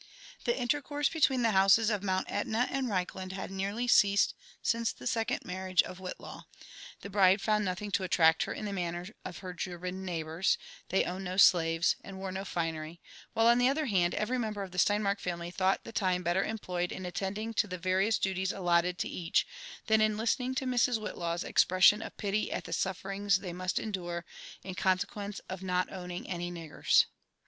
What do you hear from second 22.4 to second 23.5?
at the sufferings